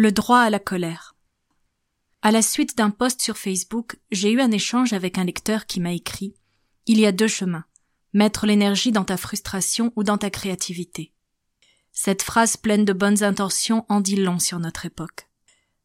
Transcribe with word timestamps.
Le 0.00 0.12
droit 0.12 0.38
à 0.38 0.48
la 0.48 0.60
colère. 0.60 1.16
À 2.22 2.30
la 2.30 2.40
suite 2.40 2.78
d'un 2.78 2.90
post 2.90 3.20
sur 3.20 3.36
Facebook, 3.36 3.98
j'ai 4.12 4.30
eu 4.30 4.40
un 4.40 4.52
échange 4.52 4.92
avec 4.92 5.18
un 5.18 5.24
lecteur 5.24 5.66
qui 5.66 5.80
m'a 5.80 5.92
écrit 5.92 6.36
Il 6.86 7.00
y 7.00 7.06
a 7.06 7.10
deux 7.10 7.26
chemins. 7.26 7.64
Mettre 8.12 8.46
l'énergie 8.46 8.92
dans 8.92 9.02
ta 9.02 9.16
frustration 9.16 9.92
ou 9.96 10.04
dans 10.04 10.16
ta 10.16 10.30
créativité. 10.30 11.12
Cette 11.90 12.22
phrase 12.22 12.56
pleine 12.56 12.84
de 12.84 12.92
bonnes 12.92 13.24
intentions 13.24 13.84
en 13.88 14.00
dit 14.00 14.14
long 14.14 14.38
sur 14.38 14.60
notre 14.60 14.86
époque. 14.86 15.28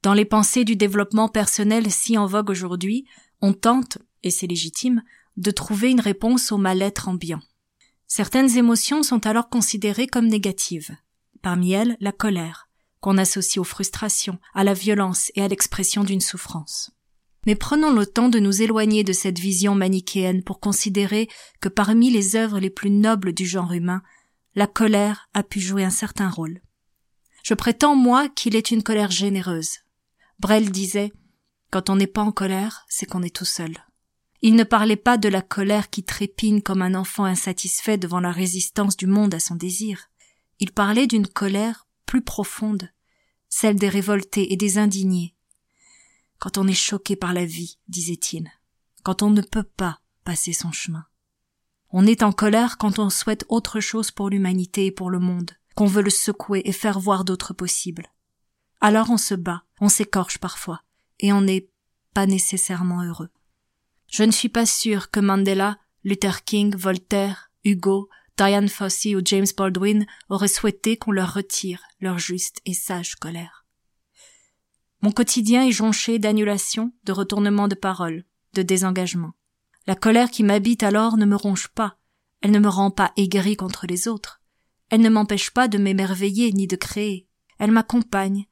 Dans 0.04 0.14
les 0.14 0.26
pensées 0.26 0.64
du 0.64 0.76
développement 0.76 1.28
personnel 1.28 1.90
si 1.90 2.16
en 2.16 2.28
vogue 2.28 2.52
aujourd'hui, 2.52 3.08
on 3.42 3.54
tente, 3.54 3.98
et 4.22 4.30
c'est 4.30 4.46
légitime, 4.46 5.02
de 5.38 5.50
trouver 5.50 5.90
une 5.90 6.02
réponse 6.02 6.52
au 6.52 6.60
mal-être 6.60 7.08
ambiant. 7.08 7.42
Certaines 8.06 8.60
émotions 8.60 9.02
sont 9.02 9.26
alors 9.26 9.50
considérées 9.50 10.06
comme 10.06 10.28
négatives. 10.28 10.96
Parmi 11.42 11.72
elles, 11.72 11.98
la 12.00 12.12
colère, 12.12 12.70
qu'on 13.04 13.18
associe 13.18 13.58
aux 13.58 13.66
frustrations, 13.66 14.40
à 14.54 14.64
la 14.64 14.74
violence 14.74 15.30
et 15.36 15.42
à 15.42 15.50
l'expression 15.50 16.06
d'une 16.06 16.22
souffrance. 16.22 16.92
Mais 17.46 17.56
prenons 17.56 17.92
le 17.92 18.06
temps 18.06 18.30
de 18.30 18.40
nous 18.40 18.62
éloigner 18.62 19.04
de 19.04 19.12
cette 19.12 19.40
vision 19.40 19.76
manichéenne 19.76 20.42
pour 20.42 20.62
considérer 20.62 21.28
que 21.60 21.68
parmi 21.68 22.10
les 22.12 22.38
œuvres 22.38 22.60
les 22.60 22.70
plus 22.70 22.92
nobles 22.92 23.34
du 23.34 23.46
genre 23.46 23.74
humain, 23.74 24.02
la 24.56 24.68
colère 24.68 25.28
a 25.34 25.44
pu 25.44 25.60
jouer 25.60 25.84
un 25.84 25.90
certain 25.90 26.30
rôle. 26.30 26.62
Je 27.44 27.54
prétends, 27.54 27.98
moi, 27.98 28.30
qu'il 28.30 28.56
est 28.56 28.72
une 28.72 28.84
colère 28.84 29.12
généreuse. 29.12 29.80
Brel 30.40 30.72
disait, 30.72 31.12
quand 31.72 31.90
on 31.90 31.98
n'est 31.98 32.08
pas 32.08 32.22
en 32.22 32.32
colère, 32.32 32.86
c'est 32.88 33.06
qu'on 33.06 33.22
est 33.22 33.36
tout 33.36 33.44
seul. 33.44 33.76
Il 34.42 34.56
ne 34.56 34.64
parlait 34.64 34.96
pas 34.96 35.18
de 35.18 35.28
la 35.28 35.42
colère 35.42 35.90
qui 35.90 36.06
trépigne 36.06 36.62
comme 36.62 36.82
un 36.82 36.96
enfant 36.96 37.26
insatisfait 37.26 37.98
devant 37.98 38.22
la 38.22 38.32
résistance 38.32 38.96
du 38.96 39.08
monde 39.08 39.34
à 39.34 39.42
son 39.42 39.56
désir. 39.56 40.10
Il 40.60 40.72
parlait 40.72 41.08
d'une 41.08 41.28
colère 41.28 41.86
plus 42.06 42.22
profonde, 42.22 42.93
celle 43.54 43.76
des 43.76 43.88
révoltés 43.88 44.52
et 44.52 44.58
des 44.58 44.80
indignés. 44.80 45.36
Quand 46.40 46.58
on 46.58 46.68
est 46.68 46.74
choqué 46.74 47.16
par 47.16 47.34
la 47.34 47.46
vie, 47.46 47.78
disait-il, 47.88 48.50
quand 49.04 49.22
on 49.22 49.30
ne 49.30 49.44
peut 49.44 49.64
pas 49.64 50.00
passer 50.24 50.54
son 50.54 50.72
chemin. 50.72 51.06
On 51.92 52.08
est 52.08 52.24
en 52.24 52.32
colère 52.32 52.80
quand 52.80 52.98
on 52.98 53.12
souhaite 53.12 53.46
autre 53.50 53.80
chose 53.80 54.10
pour 54.10 54.32
l'humanité 54.32 54.88
et 54.88 54.92
pour 54.92 55.12
le 55.12 55.20
monde, 55.20 55.52
qu'on 55.76 55.86
veut 55.86 56.02
le 56.02 56.10
secouer 56.10 56.64
et 56.66 56.72
faire 56.72 57.00
voir 57.00 57.26
d'autres 57.26 57.54
possibles. 57.54 58.08
Alors 58.82 59.12
on 59.12 59.18
se 59.18 59.36
bat, 59.36 59.64
on 59.80 59.88
s'écorche 59.88 60.40
parfois, 60.40 60.82
et 61.20 61.32
on 61.32 61.42
n'est 61.42 61.70
pas 62.16 62.26
nécessairement 62.26 63.04
heureux. 63.04 63.30
Je 64.08 64.24
ne 64.24 64.32
suis 64.32 64.50
pas 64.50 64.66
sûr 64.66 65.12
que 65.12 65.20
Mandela, 65.20 65.78
Luther 66.04 66.44
King, 66.44 66.76
Voltaire, 66.76 67.52
Hugo, 67.64 68.10
Diane 68.38 68.70
Fossey 68.70 69.16
ou 69.16 69.22
James 69.24 69.48
Baldwin 69.56 70.06
auraient 70.30 70.48
souhaité 70.48 70.98
qu'on 70.98 71.12
leur 71.12 71.34
retire 71.34 71.82
leur 72.00 72.18
juste 72.18 72.62
et 72.66 72.74
sage 72.74 73.16
colère. 73.16 73.66
Mon 75.02 75.12
quotidien 75.12 75.66
est 75.66 75.72
jonché 75.72 76.18
d'annulations, 76.18 76.94
de 77.04 77.12
retournements 77.12 77.68
de 77.68 77.76
parole, 77.76 78.24
de 78.54 78.62
désengagement. 78.62 79.34
La 79.86 79.96
colère 79.96 80.32
qui 80.32 80.44
m'habite 80.44 80.82
alors 80.82 81.18
ne 81.18 81.26
me 81.26 81.36
ronge 81.36 81.68
pas, 81.68 81.98
elle 82.42 82.52
ne 82.52 82.60
me 82.60 82.70
rend 82.70 82.90
pas 82.90 83.12
aigri 83.18 83.56
contre 83.56 83.86
les 83.86 84.08
autres, 84.08 84.42
elle 84.90 85.02
ne 85.02 85.10
m'empêche 85.10 85.52
pas 85.52 85.68
de 85.68 85.78
m'émerveiller 85.78 86.52
ni 86.54 86.68
de 86.68 86.76
créer, 86.76 87.28
elle 87.60 87.72
m'accompagne, 87.72 88.46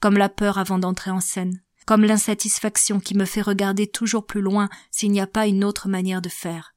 comme 0.00 0.16
la 0.16 0.28
peur 0.28 0.58
avant 0.58 0.78
d'entrer 0.78 1.10
en 1.10 1.20
scène, 1.20 1.62
comme 1.86 2.04
l'insatisfaction 2.04 3.00
qui 3.00 3.16
me 3.16 3.24
fait 3.24 3.42
regarder 3.42 3.86
toujours 3.86 4.26
plus 4.26 4.40
loin 4.40 4.68
s'il 4.90 5.10
n'y 5.10 5.20
a 5.20 5.26
pas 5.26 5.46
une 5.46 5.64
autre 5.64 5.88
manière 5.88 6.22
de 6.22 6.28
faire, 6.28 6.74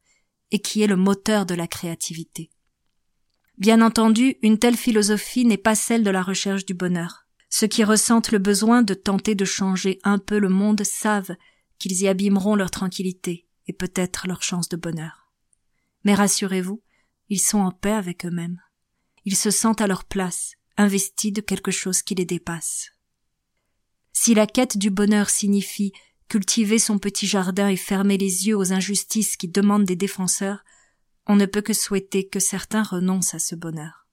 et 0.52 0.60
qui 0.60 0.82
est 0.82 0.88
le 0.88 0.96
moteur 0.96 1.46
de 1.46 1.56
la 1.56 1.68
créativité. 1.68 2.52
Bien 3.58 3.82
entendu, 3.82 4.38
une 4.42 4.58
telle 4.58 4.78
philosophie 4.78 5.46
n'est 5.46 5.58
pas 5.58 5.76
celle 5.76 6.04
de 6.04 6.10
la 6.10 6.24
recherche 6.24 6.66
du 6.66 6.74
bonheur. 6.74 7.28
Ceux 7.50 7.68
qui 7.68 7.84
ressentent 7.84 8.32
le 8.32 8.40
besoin 8.40 8.82
de 8.82 8.94
tenter 8.94 9.36
de 9.36 9.46
changer 9.46 10.00
un 10.04 10.18
peu 10.18 10.40
le 10.40 10.50
monde 10.50 10.84
savent 10.84 11.36
qu'ils 11.80 12.02
y 12.02 12.08
abîmeront 12.08 12.56
leur 12.56 12.72
tranquillité 12.72 13.48
et 13.68 13.74
peut-être 13.74 14.28
leur 14.28 14.42
chance 14.42 14.70
de 14.70 14.78
bonheur. 14.78 15.32
Mais 16.04 16.14
rassurez-vous, 16.14 16.82
ils 17.30 17.40
sont 17.40 17.60
en 17.60 17.72
paix 17.72 17.92
avec 17.92 18.26
eux-mêmes. 18.26 18.62
Ils 19.26 19.36
se 19.36 19.52
sentent 19.52 19.82
à 19.82 19.88
leur 19.88 20.06
place, 20.06 20.54
investis 20.78 21.32
de 21.32 21.42
quelque 21.42 21.72
chose 21.72 22.02
qui 22.02 22.16
les 22.16 22.26
dépasse. 22.26 22.92
Si 24.14 24.34
la 24.34 24.48
quête 24.48 24.78
du 24.78 24.90
bonheur 24.90 25.30
signifie 25.30 25.94
cultiver 26.32 26.80
son 26.80 26.98
petit 26.98 27.28
jardin 27.28 27.68
et 27.68 27.76
fermer 27.76 28.18
les 28.18 28.48
yeux 28.48 28.56
aux 28.56 28.72
injustices 28.72 29.36
qui 29.36 29.50
demandent 29.50 29.84
des 29.84 29.98
défenseurs, 29.98 30.64
on 31.28 31.36
ne 31.36 31.46
peut 31.46 31.60
que 31.60 31.74
souhaiter 31.74 32.30
que 32.30 32.40
certains 32.40 32.84
renoncent 32.84 33.34
à 33.34 33.40
ce 33.40 33.54
bonheur. 33.54 34.08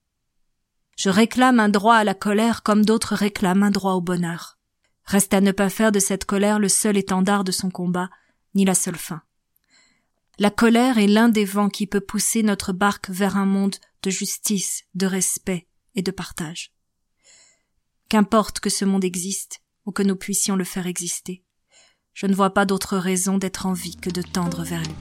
Je 0.97 1.09
réclame 1.09 1.61
un 1.61 1.69
droit 1.69 1.95
à 1.95 2.03
la 2.03 2.13
colère 2.13 2.61
comme 2.61 2.83
d'autres 2.83 3.15
réclament 3.15 3.63
un 3.63 3.71
droit 3.71 3.93
au 3.93 4.01
bonheur. 4.01 4.59
Reste 5.05 5.33
à 5.33 5.39
ne 5.39 5.53
pas 5.53 5.69
faire 5.69 5.93
de 5.93 5.99
cette 5.99 6.25
colère 6.25 6.59
le 6.59 6.67
seul 6.67 6.97
étendard 6.97 7.45
de 7.45 7.53
son 7.53 7.69
combat, 7.69 8.09
ni 8.53 8.65
la 8.65 8.75
seule 8.75 8.97
fin. 8.97 9.21
La 10.39 10.51
colère 10.51 10.97
est 10.97 11.07
l'un 11.07 11.29
des 11.29 11.45
vents 11.45 11.69
qui 11.69 11.87
peut 11.87 12.01
pousser 12.01 12.43
notre 12.43 12.73
barque 12.73 13.09
vers 13.09 13.37
un 13.37 13.45
monde 13.45 13.77
de 14.03 14.09
justice, 14.09 14.83
de 14.93 15.05
respect 15.05 15.69
et 15.95 16.01
de 16.01 16.11
partage. 16.11 16.73
Qu'importe 18.09 18.59
que 18.59 18.69
ce 18.69 18.83
monde 18.83 19.05
existe, 19.05 19.61
ou 19.85 19.93
que 19.93 20.03
nous 20.03 20.17
puissions 20.17 20.57
le 20.57 20.65
faire 20.65 20.85
exister, 20.85 21.45
je 22.13 22.27
ne 22.27 22.33
vois 22.33 22.53
pas 22.53 22.65
d'autre 22.65 22.97
raison 22.97 23.37
d'être 23.37 23.65
en 23.65 23.73
vie 23.73 23.95
que 23.95 24.09
de 24.09 24.21
tendre 24.21 24.63
vers 24.63 24.81
lui. 24.81 24.95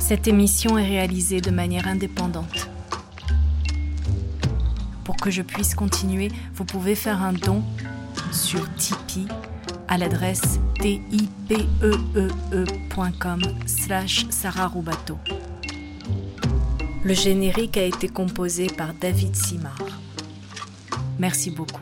Cette 0.00 0.26
émission 0.26 0.78
est 0.78 0.86
réalisée 0.86 1.40
de 1.40 1.50
manière 1.50 1.86
indépendante. 1.86 2.70
Pour 5.04 5.16
que 5.16 5.30
je 5.30 5.42
puisse 5.42 5.74
continuer, 5.74 6.30
vous 6.54 6.64
pouvez 6.64 6.94
faire 6.94 7.22
un 7.22 7.32
don 7.34 7.62
sur 8.32 8.72
Tipeee 8.76 9.28
à 9.88 9.98
l'adresse 9.98 10.60
tipeee.com 10.80 11.42
slash 13.66 14.26
Sarah 14.30 14.68
Roubateau. 14.68 15.18
Le 17.04 17.14
générique 17.14 17.76
a 17.76 17.84
été 17.84 18.08
composé 18.08 18.66
par 18.66 18.94
David 18.94 19.34
Simard. 19.34 19.78
Merci 21.18 21.50
beaucoup. 21.50 21.80